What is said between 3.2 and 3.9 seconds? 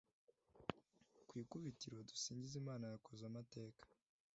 amateka